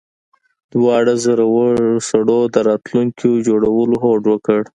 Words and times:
دواړو 0.73 1.13
زړورو 1.25 1.89
سړو 2.09 2.39
د 2.53 2.57
راتلونکي 2.69 3.27
جوړولو 3.47 3.95
هوډ 4.03 4.23
وکړ 4.31 4.61